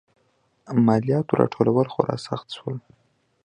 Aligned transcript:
مالیاتو 0.85 1.33
راټولول 1.41 1.87
خورا 1.93 2.15
سخت 2.27 2.47
شول. 2.57 2.75